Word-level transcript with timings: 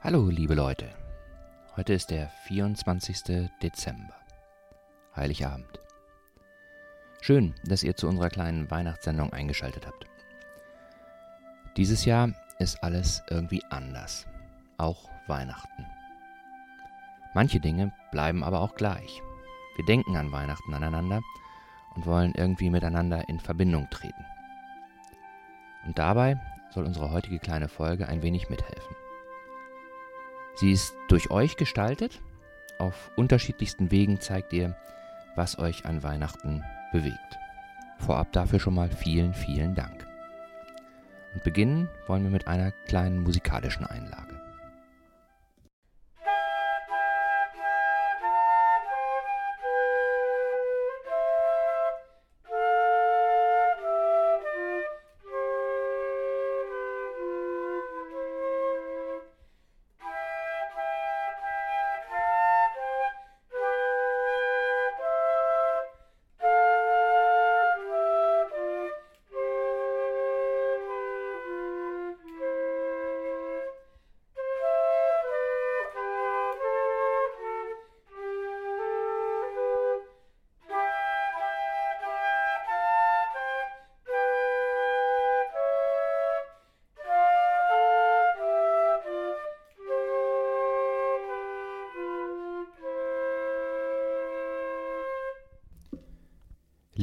Hallo, 0.00 0.28
liebe 0.28 0.54
Leute. 0.54 0.88
Heute 1.76 1.92
ist 1.92 2.10
der 2.10 2.28
24. 2.44 3.50
Dezember. 3.60 4.14
Heiligabend. 5.16 5.80
Schön, 7.20 7.52
dass 7.64 7.82
ihr 7.82 7.96
zu 7.96 8.06
unserer 8.06 8.28
kleinen 8.28 8.70
Weihnachtssendung 8.70 9.32
eingeschaltet 9.32 9.88
habt. 9.88 10.06
Dieses 11.76 12.04
Jahr 12.04 12.30
ist 12.60 12.80
alles 12.84 13.24
irgendwie 13.28 13.60
anders. 13.70 14.24
Auch 14.76 15.10
Weihnachten. 15.26 15.84
Manche 17.34 17.58
Dinge 17.58 17.92
bleiben 18.12 18.44
aber 18.44 18.60
auch 18.60 18.76
gleich. 18.76 19.20
Wir 19.74 19.84
denken 19.84 20.16
an 20.16 20.30
Weihnachten 20.30 20.72
aneinander 20.74 21.22
und 21.96 22.06
wollen 22.06 22.34
irgendwie 22.36 22.70
miteinander 22.70 23.28
in 23.28 23.40
Verbindung 23.40 23.90
treten. 23.90 24.24
Und 25.86 25.98
dabei 25.98 26.40
soll 26.70 26.84
unsere 26.84 27.10
heutige 27.10 27.40
kleine 27.40 27.68
Folge 27.68 28.08
ein 28.08 28.22
wenig 28.22 28.48
mithelfen. 28.48 28.94
Sie 30.58 30.72
ist 30.72 30.96
durch 31.06 31.30
euch 31.30 31.56
gestaltet. 31.56 32.20
Auf 32.78 33.12
unterschiedlichsten 33.14 33.92
Wegen 33.92 34.20
zeigt 34.20 34.52
ihr, 34.52 34.76
was 35.36 35.56
euch 35.58 35.86
an 35.86 36.02
Weihnachten 36.02 36.64
bewegt. 36.90 37.38
Vorab 37.98 38.32
dafür 38.32 38.58
schon 38.58 38.74
mal 38.74 38.90
vielen, 38.90 39.34
vielen 39.34 39.76
Dank. 39.76 40.04
Und 41.32 41.44
beginnen 41.44 41.88
wollen 42.08 42.24
wir 42.24 42.30
mit 42.30 42.48
einer 42.48 42.72
kleinen 42.72 43.22
musikalischen 43.22 43.86
Einlage. 43.86 44.27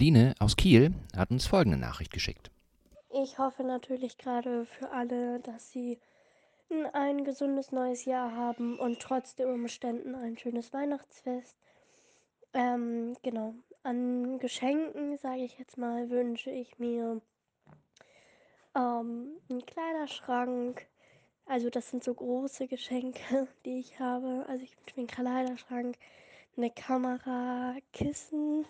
Line 0.05 0.35
aus 0.37 0.55
Kiel 0.55 0.93
hat 1.17 1.31
uns 1.31 1.47
folgende 1.47 1.79
Nachricht 1.79 2.13
geschickt. 2.13 2.51
Ich 3.23 3.39
hoffe 3.39 3.63
natürlich 3.63 4.19
gerade 4.19 4.65
für 4.65 4.91
alle, 4.91 5.39
dass 5.39 5.71
sie 5.71 5.97
ein 6.93 7.23
gesundes 7.23 7.71
neues 7.71 8.05
Jahr 8.05 8.35
haben 8.35 8.77
und 8.77 8.99
trotz 8.99 9.33
der 9.35 9.47
Umständen 9.47 10.13
ein 10.13 10.37
schönes 10.37 10.71
Weihnachtsfest. 10.73 11.57
Ähm, 12.53 13.17
genau. 13.23 13.55
An 13.81 14.37
Geschenken, 14.37 15.17
sage 15.17 15.41
ich 15.41 15.57
jetzt 15.57 15.79
mal, 15.79 16.07
wünsche 16.11 16.51
ich 16.51 16.77
mir 16.77 17.19
ähm, 18.75 19.29
einen 19.49 19.65
Kleiderschrank. 19.65 20.85
Also 21.47 21.71
das 21.71 21.89
sind 21.89 22.03
so 22.03 22.13
große 22.13 22.67
Geschenke, 22.67 23.47
die 23.65 23.79
ich 23.79 23.99
habe. 23.99 24.45
Also 24.47 24.63
ich 24.63 24.77
wünsche 24.77 25.01
mir 25.01 25.07
einen 25.07 25.07
Kleiderschrank, 25.07 25.97
eine 26.57 26.69
Kamera, 26.69 27.75
Kissen 27.91 28.67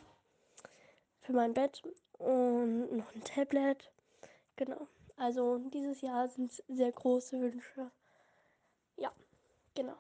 für 1.26 1.34
mein 1.34 1.54
Bett 1.54 1.82
und 2.20 2.98
noch 2.98 3.14
ein 3.14 3.24
Tablet. 3.24 3.92
Genau. 4.56 4.88
Also 5.18 5.58
dieses 5.74 6.02
Jahr 6.02 6.28
sind 6.28 6.52
es 6.52 6.64
sehr 6.68 6.92
große 6.92 7.40
Wünsche. 7.40 7.92
Ja, 8.98 9.12
genau. 9.74 9.98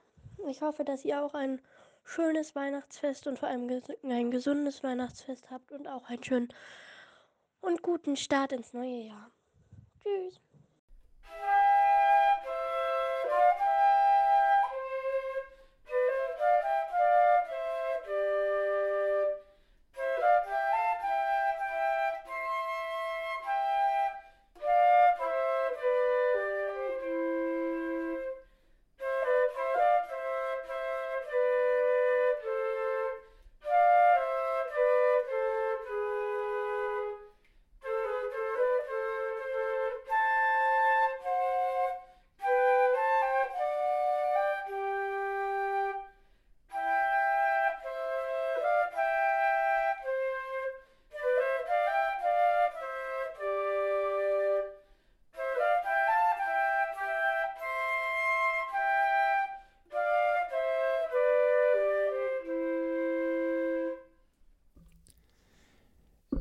Ich 0.47 0.61
hoffe, 0.61 0.83
dass 0.83 1.03
ihr 1.05 1.23
auch 1.23 1.33
ein 1.33 1.61
schönes 2.03 2.53
Weihnachtsfest 2.55 3.25
und 3.27 3.39
vor 3.39 3.49
allem 3.49 3.81
ein 4.03 4.31
gesundes 4.31 4.83
Weihnachtsfest 4.83 5.49
habt 5.49 5.71
und 5.71 5.87
auch 5.87 6.07
einen 6.09 6.23
schönen 6.23 6.49
und 7.61 7.81
guten 7.81 8.15
Start 8.15 8.51
ins 8.51 8.73
neue 8.73 9.07
Jahr. 9.07 9.31
Tschüss. 10.03 10.39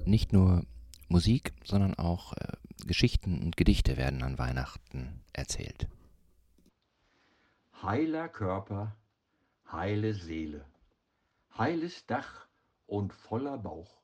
Nicht 0.07 0.35
nur 0.35 0.67
Musik, 1.09 1.55
sondern 1.65 1.95
auch 1.95 2.35
äh, 2.35 2.53
Geschichten 2.87 3.43
und 3.43 3.57
Gedichte 3.57 3.97
werden 3.97 4.23
an 4.23 4.39
Weihnachten 4.39 5.23
erzählt. 5.33 5.89
Heiler 7.83 8.29
Körper, 8.29 8.97
heile 9.73 10.13
Seele, 10.13 10.67
heiles 11.57 12.05
Dach 12.05 12.47
und 12.87 13.15
voller 13.15 13.57
Bauch. 13.57 14.03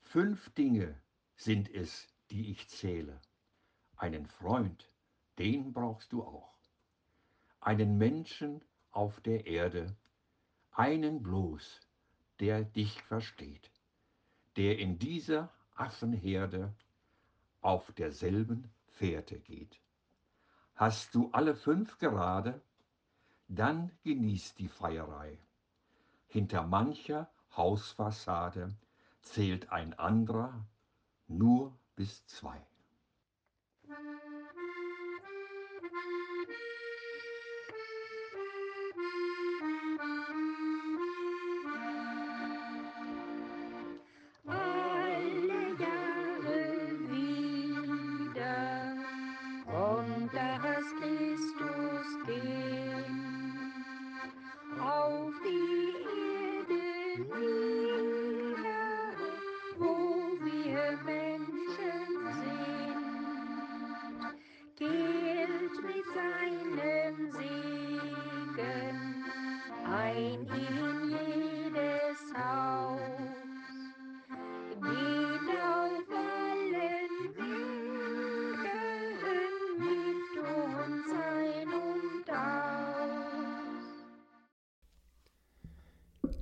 Fünf 0.00 0.50
Dinge 0.50 0.94
sind 1.36 1.70
es, 1.70 2.06
die 2.30 2.50
ich 2.50 2.68
zähle. 2.68 3.20
Einen 3.96 4.26
Freund, 4.26 4.90
den 5.38 5.72
brauchst 5.72 6.12
du 6.12 6.22
auch. 6.22 6.58
Einen 7.60 7.96
Menschen 7.96 8.62
auf 8.90 9.20
der 9.22 9.46
Erde, 9.46 9.96
einen 10.72 11.22
bloß, 11.22 11.80
der 12.38 12.64
dich 12.64 13.00
versteht 13.02 13.70
der 14.56 14.78
in 14.78 14.98
dieser 14.98 15.48
Affenherde 15.74 16.72
auf 17.60 17.92
derselben 17.92 18.70
Fährte 18.88 19.38
geht. 19.38 19.80
Hast 20.74 21.14
du 21.14 21.30
alle 21.32 21.54
fünf 21.54 21.98
gerade, 21.98 22.60
dann 23.48 23.90
genieß 24.02 24.54
die 24.54 24.68
Feierei. 24.68 25.38
Hinter 26.28 26.62
mancher 26.62 27.30
Hausfassade 27.56 28.74
zählt 29.22 29.70
ein 29.70 29.98
anderer 29.98 30.64
nur 31.26 31.76
bis 31.96 32.24
zwei. 32.26 32.60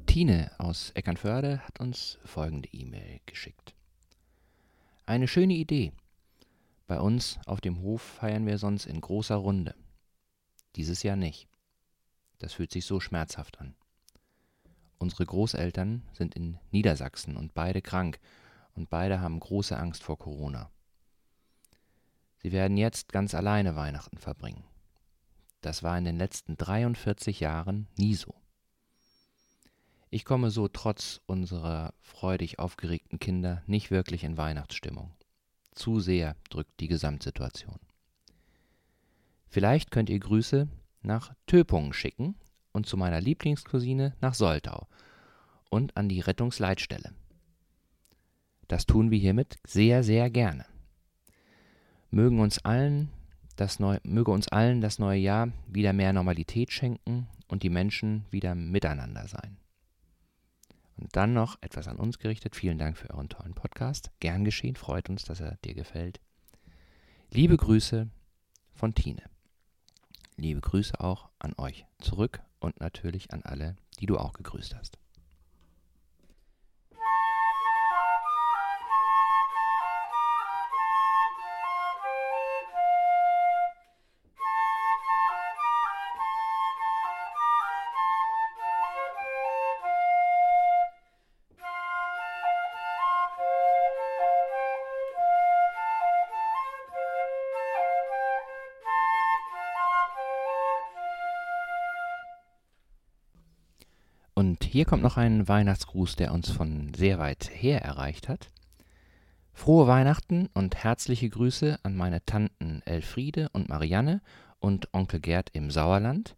Tine 0.08 0.50
aus 0.56 0.90
Eckernförde 0.92 1.60
hat 1.66 1.80
uns 1.80 2.18
folgende 2.24 2.70
E-Mail 2.72 3.20
geschickt. 3.26 3.74
Eine 5.04 5.28
schöne 5.28 5.52
Idee. 5.52 5.92
Bei 6.86 6.98
uns 6.98 7.38
auf 7.44 7.60
dem 7.60 7.82
Hof 7.82 8.00
feiern 8.00 8.46
wir 8.46 8.56
sonst 8.56 8.86
in 8.86 9.02
großer 9.02 9.36
Runde. 9.36 9.74
Dieses 10.76 11.02
Jahr 11.02 11.16
nicht. 11.16 11.46
Das 12.38 12.54
fühlt 12.54 12.72
sich 12.72 12.86
so 12.86 13.00
schmerzhaft 13.00 13.60
an. 13.60 13.74
Unsere 14.96 15.26
Großeltern 15.26 16.02
sind 16.14 16.34
in 16.34 16.58
Niedersachsen 16.70 17.36
und 17.36 17.52
beide 17.52 17.82
krank 17.82 18.18
und 18.74 18.88
beide 18.88 19.20
haben 19.20 19.38
große 19.38 19.78
Angst 19.78 20.02
vor 20.02 20.18
Corona. 20.18 20.70
Sie 22.38 22.50
werden 22.50 22.78
jetzt 22.78 23.12
ganz 23.12 23.34
alleine 23.34 23.76
Weihnachten 23.76 24.16
verbringen. 24.16 24.64
Das 25.60 25.82
war 25.82 25.98
in 25.98 26.06
den 26.06 26.16
letzten 26.16 26.56
43 26.56 27.40
Jahren 27.40 27.88
nie 27.98 28.14
so. 28.14 28.34
Ich 30.10 30.24
komme 30.24 30.50
so 30.50 30.68
trotz 30.68 31.20
unserer 31.26 31.92
freudig 32.00 32.58
aufgeregten 32.58 33.18
Kinder 33.18 33.62
nicht 33.66 33.90
wirklich 33.90 34.24
in 34.24 34.36
Weihnachtsstimmung. 34.36 35.12
Zu 35.72 36.00
sehr 36.00 36.34
drückt 36.48 36.80
die 36.80 36.88
Gesamtsituation. 36.88 37.78
Vielleicht 39.48 39.90
könnt 39.90 40.10
ihr 40.10 40.18
Grüße 40.18 40.68
nach 41.02 41.34
Töpungen 41.46 41.92
schicken 41.92 42.36
und 42.72 42.86
zu 42.86 42.96
meiner 42.96 43.20
Lieblingscousine 43.20 44.14
nach 44.20 44.34
Soltau 44.34 44.88
und 45.70 45.96
an 45.96 46.08
die 46.08 46.20
Rettungsleitstelle. 46.20 47.12
Das 48.66 48.86
tun 48.86 49.10
wir 49.10 49.18
hiermit 49.18 49.56
sehr, 49.66 50.02
sehr 50.02 50.30
gerne. 50.30 50.66
Mögen 52.10 52.40
uns 52.40 52.58
allen 52.64 53.10
das 53.56 53.80
neu, 53.80 53.98
möge 54.04 54.30
uns 54.30 54.48
allen 54.48 54.80
das 54.80 54.98
neue 54.98 55.18
Jahr 55.18 55.52
wieder 55.66 55.92
mehr 55.92 56.12
Normalität 56.12 56.72
schenken 56.72 57.28
und 57.48 57.62
die 57.62 57.70
Menschen 57.70 58.24
wieder 58.30 58.54
miteinander 58.54 59.26
sein. 59.26 59.58
Und 60.98 61.14
dann 61.14 61.32
noch 61.32 61.56
etwas 61.60 61.86
an 61.88 61.96
uns 61.96 62.18
gerichtet. 62.18 62.56
Vielen 62.56 62.78
Dank 62.78 62.96
für 62.98 63.10
euren 63.10 63.28
tollen 63.28 63.54
Podcast. 63.54 64.10
Gern 64.20 64.44
geschehen, 64.44 64.76
freut 64.76 65.08
uns, 65.08 65.24
dass 65.24 65.40
er 65.40 65.56
dir 65.64 65.74
gefällt. 65.74 66.20
Liebe 67.30 67.56
Grüße 67.56 68.08
von 68.74 68.94
Tine. 68.94 69.22
Liebe 70.36 70.60
Grüße 70.60 70.98
auch 71.00 71.28
an 71.38 71.54
euch 71.56 71.86
zurück 72.00 72.40
und 72.58 72.80
natürlich 72.80 73.32
an 73.32 73.42
alle, 73.42 73.76
die 74.00 74.06
du 74.06 74.18
auch 74.18 74.32
gegrüßt 74.32 74.74
hast. 74.74 74.98
Und 104.38 104.62
hier 104.62 104.84
kommt 104.84 105.02
noch 105.02 105.16
ein 105.16 105.48
Weihnachtsgruß, 105.48 106.14
der 106.14 106.32
uns 106.32 106.48
von 106.48 106.94
sehr 106.94 107.18
weit 107.18 107.50
her 107.52 107.82
erreicht 107.82 108.28
hat. 108.28 108.52
Frohe 109.52 109.88
Weihnachten 109.88 110.48
und 110.54 110.76
herzliche 110.76 111.28
Grüße 111.28 111.80
an 111.82 111.96
meine 111.96 112.24
Tanten 112.24 112.80
Elfriede 112.84 113.48
und 113.48 113.68
Marianne 113.68 114.22
und 114.60 114.94
Onkel 114.94 115.18
Gerd 115.18 115.50
im 115.54 115.72
Sauerland. 115.72 116.36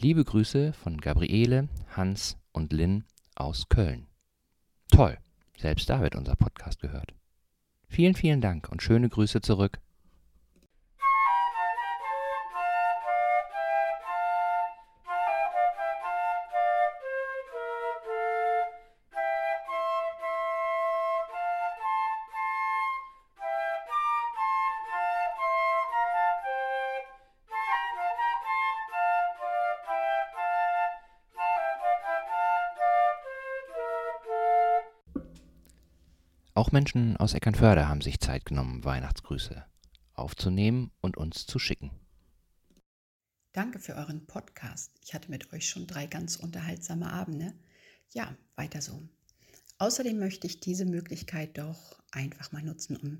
Liebe 0.00 0.24
Grüße 0.24 0.72
von 0.72 0.98
Gabriele, 0.98 1.68
Hans 1.94 2.38
und 2.52 2.72
Lynn 2.72 3.04
aus 3.34 3.68
Köln. 3.68 4.06
Toll, 4.90 5.18
selbst 5.58 5.90
da 5.90 6.00
wird 6.00 6.16
unser 6.16 6.36
Podcast 6.36 6.80
gehört. 6.80 7.12
Vielen, 7.86 8.14
vielen 8.14 8.40
Dank 8.40 8.70
und 8.70 8.82
schöne 8.82 9.10
Grüße 9.10 9.42
zurück. 9.42 9.78
Auch 36.56 36.72
Menschen 36.72 37.18
aus 37.18 37.34
Eckernförde 37.34 37.86
haben 37.86 38.00
sich 38.00 38.18
Zeit 38.18 38.46
genommen, 38.46 38.82
Weihnachtsgrüße 38.82 39.62
aufzunehmen 40.14 40.90
und 41.02 41.18
uns 41.18 41.46
zu 41.46 41.58
schicken. 41.58 41.90
Danke 43.52 43.78
für 43.78 43.94
euren 43.94 44.26
Podcast. 44.26 44.90
Ich 45.04 45.12
hatte 45.12 45.30
mit 45.30 45.52
euch 45.52 45.68
schon 45.68 45.86
drei 45.86 46.06
ganz 46.06 46.36
unterhaltsame 46.36 47.12
Abende. 47.12 47.52
Ja, 48.14 48.34
weiter 48.54 48.80
so. 48.80 49.06
Außerdem 49.76 50.18
möchte 50.18 50.46
ich 50.46 50.58
diese 50.60 50.86
Möglichkeit 50.86 51.58
doch 51.58 52.02
einfach 52.10 52.52
mal 52.52 52.62
nutzen, 52.62 52.96
um 52.96 53.18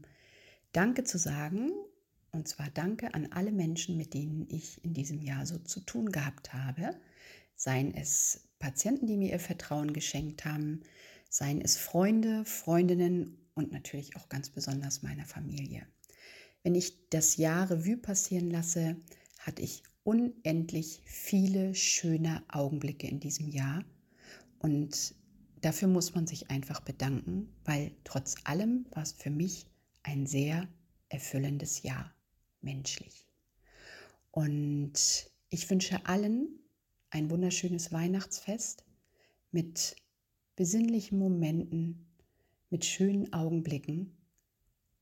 Danke 0.73 1.05
zu 1.05 1.19
sagen. 1.19 1.73
Und 2.33 2.49
zwar 2.49 2.71
Danke 2.71 3.13
an 3.13 3.33
alle 3.33 3.53
Menschen, 3.53 3.99
mit 3.99 4.15
denen 4.15 4.49
ich 4.49 4.83
in 4.83 4.95
diesem 4.95 5.21
Jahr 5.21 5.45
so 5.45 5.59
zu 5.59 5.81
tun 5.81 6.11
gehabt 6.11 6.55
habe. 6.55 6.99
Seien 7.55 7.93
es 7.93 8.49
Patienten, 8.59 9.07
die 9.07 9.19
mir 9.19 9.33
ihr 9.33 9.41
Vertrauen 9.41 9.93
geschenkt 9.93 10.47
haben, 10.47 10.81
seien 11.29 11.61
es 11.61 11.77
Freunde, 11.77 12.45
Freundinnen 12.45 13.39
und 13.55 13.73
natürlich 13.73 14.17
auch 14.17 14.29
ganz 14.29 14.51
besonders 14.51 15.03
meiner 15.03 15.25
Familie. 15.25 15.87
Wenn 16.63 16.75
ich 16.75 17.09
das 17.11 17.37
Jahr 17.37 17.71
Revue 17.71 17.97
passieren 17.97 18.51
lasse, 18.51 18.97
hatte 19.39 19.63
ich 19.63 19.83
unendlich 20.03 21.03
viele 21.05 21.75
schöne 21.75 22.43
Augenblicke 22.49 23.07
in 23.07 23.21
diesem 23.21 23.49
Jahr 23.49 23.85
und 24.59 25.15
dafür 25.61 25.89
muss 25.89 26.15
man 26.15 26.27
sich 26.27 26.51
einfach 26.51 26.81
bedanken, 26.81 27.53
weil 27.65 27.93
trotz 28.05 28.37
allem 28.45 28.87
war 28.91 29.03
es 29.03 29.13
für 29.13 29.31
mich 29.31 29.67
ein 30.03 30.27
sehr 30.27 30.69
erfüllendes 31.09 31.83
Jahr, 31.83 32.15
menschlich. 32.61 33.27
Und 34.31 35.31
ich 35.49 35.69
wünsche 35.71 36.05
allen 36.07 36.49
ein 37.11 37.31
wunderschönes 37.31 37.93
Weihnachtsfest 37.93 38.85
mit 39.51 39.97
besinnlichen 40.57 41.19
Momenten, 41.19 42.07
mit 42.71 42.85
schönen 42.85 43.33
Augenblicken. 43.33 44.17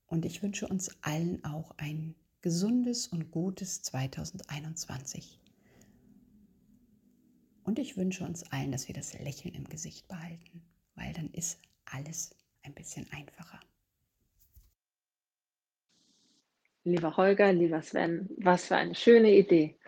Und 0.06 0.26
ich 0.26 0.42
wünsche 0.42 0.68
uns 0.68 0.90
allen 1.02 1.42
auch 1.44 1.72
ein 1.78 2.14
gesundes 2.42 3.08
und 3.08 3.30
gutes 3.30 3.82
2021. 3.82 5.40
Und 7.62 7.78
ich 7.78 7.96
wünsche 7.96 8.24
uns 8.24 8.42
allen, 8.52 8.72
dass 8.72 8.88
wir 8.88 8.94
das 8.94 9.18
Lächeln 9.18 9.54
im 9.54 9.64
Gesicht 9.64 10.06
behalten, 10.08 10.62
weil 10.94 11.12
dann 11.14 11.30
ist 11.30 11.58
alles 11.86 12.36
ein 12.62 12.74
bisschen 12.74 13.10
einfacher. 13.10 13.60
Lieber 16.82 17.16
Holger, 17.16 17.50
lieber 17.52 17.80
Sven, 17.80 18.28
was 18.36 18.66
für 18.66 18.76
eine 18.76 18.94
schöne 18.94 19.34
Idee. 19.34 19.78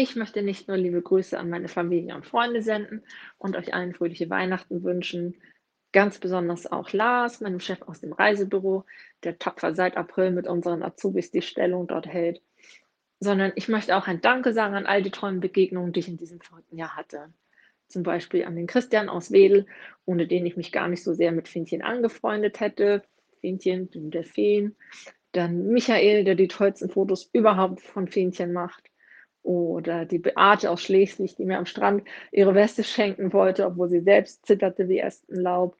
Ich 0.00 0.14
möchte 0.14 0.42
nicht 0.42 0.68
nur 0.68 0.76
liebe 0.76 1.02
Grüße 1.02 1.36
an 1.36 1.50
meine 1.50 1.66
Familie 1.66 2.14
und 2.14 2.24
Freunde 2.24 2.62
senden 2.62 3.02
und 3.36 3.56
euch 3.56 3.74
allen 3.74 3.94
fröhliche 3.94 4.30
Weihnachten 4.30 4.84
wünschen, 4.84 5.34
ganz 5.90 6.20
besonders 6.20 6.70
auch 6.70 6.92
Lars, 6.92 7.40
meinem 7.40 7.58
Chef 7.58 7.82
aus 7.82 7.98
dem 7.98 8.12
Reisebüro, 8.12 8.84
der 9.24 9.40
tapfer 9.40 9.74
seit 9.74 9.96
April 9.96 10.30
mit 10.30 10.46
unseren 10.46 10.84
Azubis 10.84 11.32
die 11.32 11.42
Stellung 11.42 11.88
dort 11.88 12.06
hält, 12.06 12.40
sondern 13.18 13.50
ich 13.56 13.66
möchte 13.66 13.96
auch 13.96 14.06
ein 14.06 14.20
Danke 14.20 14.52
sagen 14.52 14.76
an 14.76 14.86
all 14.86 15.02
die 15.02 15.10
tollen 15.10 15.40
Begegnungen, 15.40 15.92
die 15.92 15.98
ich 15.98 16.08
in 16.08 16.16
diesem 16.16 16.40
verrückten 16.40 16.78
Jahr 16.78 16.94
hatte. 16.94 17.32
Zum 17.88 18.04
Beispiel 18.04 18.44
an 18.44 18.54
den 18.54 18.68
Christian 18.68 19.08
aus 19.08 19.32
Wedel, 19.32 19.66
ohne 20.04 20.28
den 20.28 20.46
ich 20.46 20.56
mich 20.56 20.70
gar 20.70 20.86
nicht 20.86 21.02
so 21.02 21.12
sehr 21.12 21.32
mit 21.32 21.48
Fintchen 21.48 21.82
angefreundet 21.82 22.60
hätte. 22.60 23.02
Fintchen, 23.40 23.90
der 24.12 24.22
Feen. 24.22 24.76
Dann 25.32 25.66
Michael, 25.66 26.22
der 26.22 26.36
die 26.36 26.46
tollsten 26.46 26.88
Fotos 26.88 27.28
überhaupt 27.32 27.80
von 27.80 28.06
Fähnchen 28.06 28.52
macht. 28.52 28.88
Oder 29.48 30.04
die 30.04 30.18
Beate 30.18 30.70
aus 30.70 30.82
Schleswig, 30.82 31.36
die 31.36 31.46
mir 31.46 31.56
am 31.56 31.64
Strand 31.64 32.02
ihre 32.32 32.54
Weste 32.54 32.84
schenken 32.84 33.32
wollte, 33.32 33.64
obwohl 33.64 33.88
sie 33.88 34.02
selbst 34.02 34.44
zitterte 34.44 34.90
wie 34.90 35.02
Laub. 35.28 35.74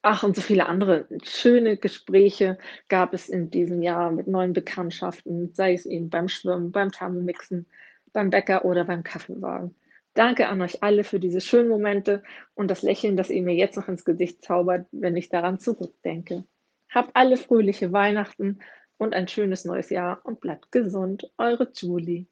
Ach, 0.00 0.22
und 0.22 0.34
so 0.34 0.40
viele 0.40 0.64
andere 0.64 1.06
schöne 1.24 1.76
Gespräche 1.76 2.56
gab 2.88 3.12
es 3.12 3.28
in 3.28 3.50
diesem 3.50 3.82
Jahr 3.82 4.10
mit 4.12 4.28
neuen 4.28 4.54
Bekanntschaften, 4.54 5.52
sei 5.52 5.74
es 5.74 5.84
eben 5.84 6.08
beim 6.08 6.28
Schwimmen, 6.28 6.72
beim 6.72 6.90
Thermomixen, 6.90 7.66
beim 8.14 8.30
Bäcker 8.30 8.64
oder 8.64 8.86
beim 8.86 9.02
Kaffeewagen. 9.02 9.74
Danke 10.14 10.48
an 10.48 10.62
euch 10.62 10.82
alle 10.82 11.04
für 11.04 11.20
diese 11.20 11.42
schönen 11.42 11.68
Momente 11.68 12.22
und 12.54 12.70
das 12.70 12.80
Lächeln, 12.80 13.18
das 13.18 13.28
ihr 13.28 13.42
mir 13.42 13.54
jetzt 13.54 13.76
noch 13.76 13.88
ins 13.88 14.06
Gesicht 14.06 14.42
zaubert, 14.42 14.86
wenn 14.90 15.18
ich 15.18 15.28
daran 15.28 15.58
zurückdenke. 15.58 16.44
Habt 16.88 17.14
alle 17.14 17.36
fröhliche 17.36 17.92
Weihnachten 17.92 18.60
und 18.96 19.12
ein 19.12 19.28
schönes 19.28 19.66
neues 19.66 19.90
Jahr 19.90 20.22
und 20.24 20.40
bleibt 20.40 20.72
gesund. 20.72 21.30
Eure 21.36 21.70
Julie. 21.74 22.24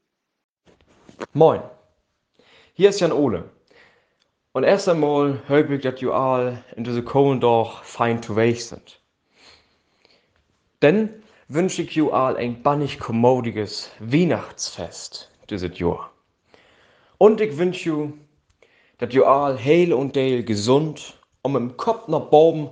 Moin, 1.33 1.61
hier 2.75 2.91
ist 2.91 3.01
Jan 3.01 3.13
Ole. 3.13 3.51
Und 4.53 4.65
erst 4.65 4.89
einmal 4.89 5.41
hoffe 5.49 5.75
ich, 5.75 5.83
dass 5.83 6.03
ihr 6.03 6.13
all 6.13 6.63
in 6.77 6.85
diese 6.85 7.03
kommenden 7.03 7.41
Tag 7.41 7.85
fein 7.85 8.23
zu 8.23 8.37
weg 8.37 8.61
sind. 8.61 9.01
Dann 10.81 11.23
wünsche 11.49 11.83
ich 11.83 11.97
ihr 11.97 12.13
all 12.13 12.37
ein 12.37 12.63
bannig 12.63 12.99
kommodiges 12.99 13.91
Weihnachtsfest 13.99 15.31
dieses 15.49 15.79
Jahr. 15.79 16.11
Und 17.19 17.41
ich 17.41 17.57
wünsche 17.57 17.89
you, 17.89 18.13
dass 18.99 19.15
ihr 19.15 19.27
all 19.27 19.59
heil 19.59 19.93
und 19.93 20.17
deil 20.17 20.45
gesund 20.45 21.19
und 21.43 21.55
im 21.55 21.77
Kopf 21.77 22.09
nach 22.09 22.31
Baum 22.31 22.71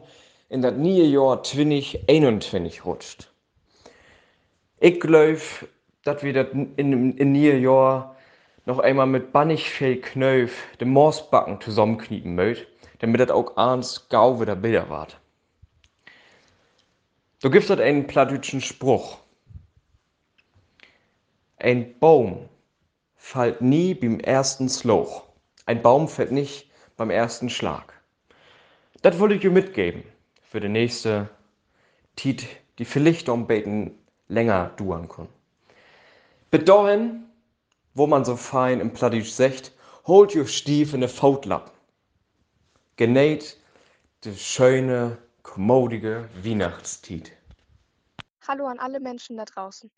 in 0.49 0.63
das 0.63 0.75
neue 0.77 1.05
Jahr 1.05 1.43
2021 1.43 2.85
rutscht. 2.85 3.33
Ich 4.81 5.01
glaube, 5.01 5.41
dass 6.05 6.23
wir 6.23 6.33
das 6.33 6.49
in, 6.53 6.75
in, 6.77 7.17
in 7.17 7.33
neue 7.33 7.59
Jahr 7.59 8.17
noch 8.71 8.79
einmal 8.79 9.09
mit 9.09 9.33
bannig 9.33 9.69
viel 9.69 10.01
Knöpf 10.01 10.77
den 10.77 10.91
Morsbacken 10.91 11.61
zusammenkniepen 11.61 12.37
möcht, 12.37 12.69
damit 13.01 13.21
das 13.21 13.31
auch 13.31 13.57
ans 13.57 14.09
gau 14.09 14.41
wieder 14.41 14.55
Bilder 14.55 14.89
wart. 14.89 15.19
Du 17.43 17.51
gibst 17.51 17.69
das 17.69 17.81
einen 17.81 18.07
plattdütschen 18.07 18.61
Spruch. 18.61 19.19
Ein 21.57 21.99
Baum 21.99 22.49
fällt 23.17 23.61
nie 23.61 23.93
beim 23.93 24.21
ersten 24.21 24.69
Sloch. 24.69 25.25
Ein 25.67 25.83
Baum 25.83 26.07
fällt 26.07 26.31
nicht 26.31 26.71
beim 26.97 27.11
ersten 27.11 27.51
Schlag. 27.51 28.01
Das 29.03 29.19
wollte 29.19 29.35
ich 29.35 29.41
dir 29.41 29.51
mitgeben 29.51 30.05
für 30.45 30.61
die 30.61 30.69
nächste 30.69 31.29
Tit, 32.15 32.47
die 32.79 32.85
vielleicht 32.85 33.29
um 33.29 33.49
beten 33.49 33.99
länger 34.29 34.71
duern. 34.77 35.09
Bis 36.53 36.65
dahin, 36.65 37.25
wo 37.95 38.07
man 38.07 38.25
so 38.25 38.37
fein 38.37 38.81
im 38.81 38.93
Plattisch 38.93 39.33
sagt, 39.33 39.73
holt 40.07 40.35
ihr 40.35 40.47
Stief 40.47 40.95
in 40.95 41.01
de 41.01 41.09
Fautlappen. 41.09 41.73
Genäht 42.97 43.59
de 44.25 44.37
schöne, 44.37 45.19
kommodige 45.43 46.29
Weihnachtstiet. 46.43 47.33
Hallo 48.47 48.67
an 48.67 48.79
alle 48.79 49.01
Menschen 49.01 49.37
da 49.37 49.45
draußen. 49.45 49.91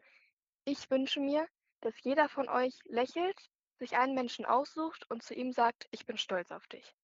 Ich 0.65 0.91
wünsche 0.91 1.21
mir, 1.21 1.47
dass 1.81 1.95
jeder 2.03 2.29
von 2.29 2.49
euch 2.49 2.79
lächelt, 2.85 3.37
sich 3.79 3.97
einen 3.97 4.15
Menschen 4.15 4.45
aussucht 4.45 5.11
und 5.11 5.23
zu 5.23 5.35
ihm 5.35 5.53
sagt, 5.53 5.89
ich 5.91 6.07
bin 6.07 6.17
stolz 6.17 6.51
auf 6.53 6.67
dich. 6.69 6.95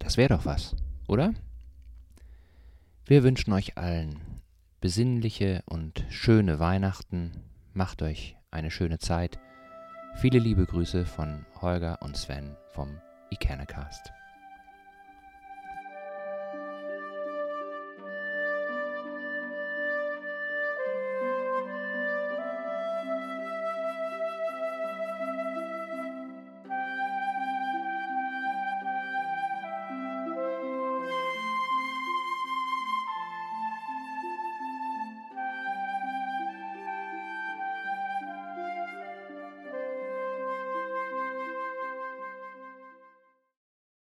Das 0.00 0.16
wäre 0.16 0.30
doch 0.30 0.44
was, 0.44 0.74
oder? 1.06 1.32
Wir 3.06 3.22
wünschen 3.22 3.52
euch 3.52 3.76
allen 3.78 4.42
besinnliche 4.80 5.62
und 5.66 6.04
schöne 6.10 6.58
Weihnachten. 6.58 7.42
Macht 7.72 8.02
euch 8.02 8.36
eine 8.54 8.70
schöne 8.70 8.98
Zeit. 8.98 9.38
Viele 10.14 10.38
liebe 10.38 10.64
Grüße 10.64 11.04
von 11.04 11.44
Holger 11.60 12.00
und 12.00 12.16
Sven 12.16 12.56
vom 12.70 13.00
Ikernecast. 13.30 14.12